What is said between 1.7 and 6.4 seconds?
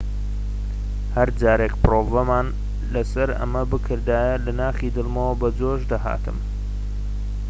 پرۆڤەمان لەسەر ئەمە بکردایە لە ناخی دڵمەوە بەجۆش دەهاتم